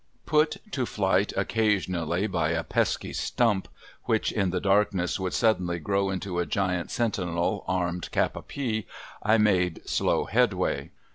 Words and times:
Put 0.25 0.57
to 0.71 0.87
flight 0.87 1.31
occasionally 1.37 2.25
by 2.25 2.53
a 2.53 2.63
pesky 2.63 3.13
stump, 3.13 3.67
which 4.05 4.31
in 4.31 4.49
the 4.49 4.59
darkness 4.59 5.19
would 5.19 5.35
suddenly 5.35 5.77
grow 5.77 6.09
into 6.09 6.39
a 6.39 6.45
giant 6.47 6.89
sentinel 6.89 7.63
armed 7.67 8.09
cap 8.09 8.35
a 8.35 8.41
pie, 8.41 8.85
I 9.21 9.37
made 9.37 9.87
slow 9.87 10.25
headway. 10.25 10.89